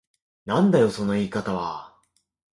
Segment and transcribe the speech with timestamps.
[0.45, 1.95] なんだよその言い方は。